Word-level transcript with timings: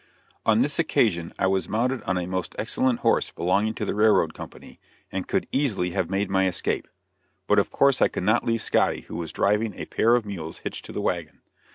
On 0.47 0.61
this 0.61 0.79
occasion 0.79 1.31
I 1.37 1.45
was 1.45 1.69
mounted 1.69 2.01
on 2.05 2.17
a 2.17 2.25
most 2.25 2.55
excellent 2.57 3.01
horse 3.01 3.29
belonging 3.29 3.75
to 3.75 3.85
the 3.85 3.93
railroad 3.93 4.33
company, 4.33 4.79
and 5.11 5.27
could 5.27 5.45
easily 5.51 5.91
have 5.91 6.09
made 6.09 6.27
my 6.27 6.47
escape; 6.47 6.87
but 7.45 7.59
of 7.59 7.69
course 7.69 8.01
I 8.01 8.07
could 8.07 8.23
not 8.23 8.43
leave 8.43 8.63
Scotty 8.63 9.01
who 9.01 9.15
was 9.15 9.31
driving 9.31 9.75
a 9.75 9.85
pair 9.85 10.15
of 10.15 10.25
mules 10.25 10.57
hitched 10.63 10.85
to 10.85 10.91
the 10.91 11.01
wagon. 11.01 11.41